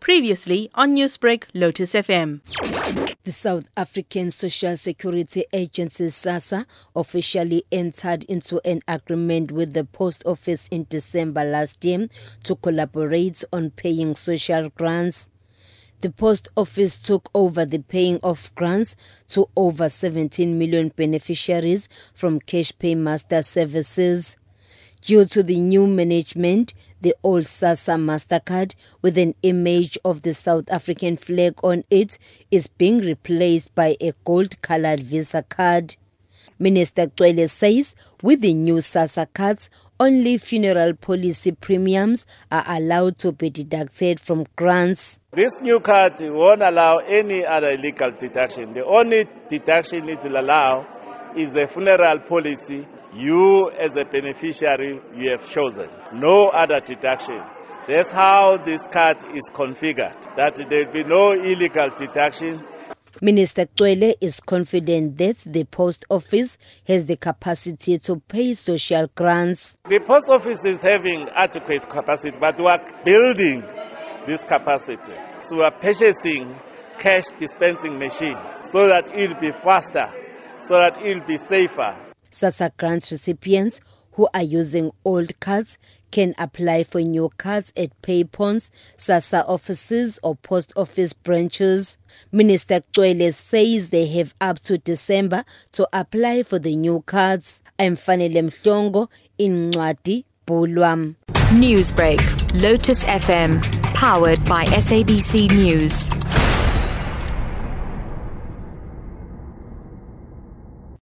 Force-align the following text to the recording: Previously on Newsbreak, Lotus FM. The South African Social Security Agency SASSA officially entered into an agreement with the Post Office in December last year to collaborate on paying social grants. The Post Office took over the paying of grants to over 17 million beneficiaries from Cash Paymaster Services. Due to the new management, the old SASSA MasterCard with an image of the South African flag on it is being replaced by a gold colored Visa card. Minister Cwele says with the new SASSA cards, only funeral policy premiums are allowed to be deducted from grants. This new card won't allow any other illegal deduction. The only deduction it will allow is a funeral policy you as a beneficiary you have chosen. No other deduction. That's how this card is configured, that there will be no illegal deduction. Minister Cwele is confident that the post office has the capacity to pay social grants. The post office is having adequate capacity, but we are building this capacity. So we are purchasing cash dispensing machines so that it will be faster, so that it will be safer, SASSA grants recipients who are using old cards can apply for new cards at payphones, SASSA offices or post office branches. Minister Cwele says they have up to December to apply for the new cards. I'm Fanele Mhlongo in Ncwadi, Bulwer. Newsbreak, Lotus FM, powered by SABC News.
Previously 0.00 0.70
on 0.74 0.96
Newsbreak, 0.96 1.44
Lotus 1.54 1.92
FM. 1.92 2.40
The 3.24 3.32
South 3.32 3.68
African 3.76 4.30
Social 4.30 4.76
Security 4.76 5.44
Agency 5.52 6.06
SASSA 6.06 6.66
officially 6.96 7.64
entered 7.70 8.24
into 8.24 8.60
an 8.64 8.80
agreement 8.88 9.52
with 9.52 9.72
the 9.74 9.84
Post 9.84 10.22
Office 10.24 10.68
in 10.68 10.86
December 10.88 11.44
last 11.44 11.84
year 11.84 12.08
to 12.44 12.56
collaborate 12.56 13.44
on 13.52 13.70
paying 13.70 14.14
social 14.14 14.70
grants. 14.70 15.28
The 16.00 16.10
Post 16.10 16.48
Office 16.56 16.96
took 16.96 17.28
over 17.34 17.66
the 17.66 17.80
paying 17.80 18.20
of 18.22 18.50
grants 18.54 18.96
to 19.28 19.50
over 19.54 19.90
17 19.90 20.58
million 20.58 20.88
beneficiaries 20.88 21.90
from 22.14 22.40
Cash 22.40 22.72
Paymaster 22.72 23.44
Services. 23.44 24.38
Due 25.02 25.24
to 25.24 25.42
the 25.42 25.58
new 25.58 25.86
management, 25.86 26.74
the 27.00 27.14
old 27.22 27.44
SASSA 27.44 27.96
MasterCard 27.98 28.74
with 29.00 29.16
an 29.16 29.34
image 29.42 29.96
of 30.04 30.20
the 30.22 30.34
South 30.34 30.70
African 30.70 31.16
flag 31.16 31.54
on 31.64 31.84
it 31.90 32.18
is 32.50 32.68
being 32.68 32.98
replaced 32.98 33.74
by 33.74 33.96
a 33.98 34.12
gold 34.24 34.60
colored 34.60 35.00
Visa 35.00 35.42
card. 35.42 35.96
Minister 36.58 37.06
Cwele 37.06 37.48
says 37.48 37.94
with 38.22 38.42
the 38.42 38.52
new 38.52 38.76
SASSA 38.76 39.28
cards, 39.32 39.70
only 39.98 40.36
funeral 40.36 40.92
policy 40.92 41.52
premiums 41.52 42.26
are 42.52 42.64
allowed 42.66 43.16
to 43.18 43.32
be 43.32 43.48
deducted 43.48 44.20
from 44.20 44.44
grants. 44.56 45.18
This 45.32 45.62
new 45.62 45.80
card 45.80 46.20
won't 46.20 46.60
allow 46.62 46.98
any 46.98 47.46
other 47.46 47.70
illegal 47.70 48.10
deduction. 48.18 48.74
The 48.74 48.84
only 48.84 49.24
deduction 49.48 50.10
it 50.10 50.22
will 50.22 50.38
allow 50.38 50.86
is 51.36 51.54
a 51.56 51.66
funeral 51.66 52.20
policy 52.28 52.86
you 53.14 53.70
as 53.80 53.96
a 53.96 54.04
beneficiary 54.04 55.00
you 55.16 55.30
have 55.30 55.48
chosen. 55.50 55.88
No 56.14 56.48
other 56.48 56.80
deduction. 56.80 57.40
That's 57.88 58.10
how 58.10 58.58
this 58.64 58.86
card 58.92 59.24
is 59.34 59.50
configured, 59.52 60.20
that 60.36 60.56
there 60.68 60.86
will 60.86 60.92
be 60.92 61.04
no 61.04 61.32
illegal 61.32 61.88
deduction. 61.96 62.62
Minister 63.20 63.66
Cwele 63.66 64.14
is 64.20 64.40
confident 64.40 65.18
that 65.18 65.38
the 65.38 65.64
post 65.64 66.04
office 66.08 66.56
has 66.86 67.06
the 67.06 67.16
capacity 67.16 67.98
to 67.98 68.20
pay 68.28 68.54
social 68.54 69.08
grants. 69.14 69.76
The 69.88 70.00
post 70.06 70.28
office 70.30 70.64
is 70.64 70.82
having 70.82 71.26
adequate 71.34 71.88
capacity, 71.90 72.38
but 72.40 72.58
we 72.58 72.66
are 72.66 72.80
building 73.04 73.62
this 74.26 74.44
capacity. 74.44 75.14
So 75.42 75.56
we 75.56 75.62
are 75.62 75.72
purchasing 75.80 76.54
cash 77.00 77.24
dispensing 77.38 77.98
machines 77.98 78.70
so 78.70 78.86
that 78.86 79.10
it 79.14 79.28
will 79.28 79.40
be 79.40 79.52
faster, 79.64 80.06
so 80.70 80.76
that 80.76 80.96
it 81.04 81.18
will 81.18 81.26
be 81.26 81.36
safer, 81.36 81.96
SASSA 82.30 82.70
grants 82.76 83.10
recipients 83.10 83.80
who 84.12 84.28
are 84.32 84.44
using 84.44 84.92
old 85.04 85.40
cards 85.40 85.78
can 86.12 86.32
apply 86.38 86.84
for 86.84 87.00
new 87.00 87.28
cards 87.38 87.72
at 87.76 87.90
payphones, 88.02 88.70
SASSA 88.96 89.48
offices 89.48 90.20
or 90.22 90.36
post 90.36 90.72
office 90.76 91.12
branches. 91.12 91.98
Minister 92.30 92.82
Cwele 92.92 93.34
says 93.34 93.88
they 93.88 94.06
have 94.10 94.32
up 94.40 94.60
to 94.60 94.78
December 94.78 95.44
to 95.72 95.88
apply 95.92 96.44
for 96.44 96.60
the 96.60 96.76
new 96.76 97.02
cards. 97.02 97.60
I'm 97.76 97.96
Fanele 97.96 98.36
Mhlongo 98.36 99.08
in 99.38 99.72
Ncwadi, 99.72 100.24
Bulwer. 100.46 101.16
Newsbreak, 101.50 102.62
Lotus 102.62 103.02
FM, 103.02 103.60
powered 103.96 104.44
by 104.44 104.64
SABC 104.66 105.50
News. 105.50 106.08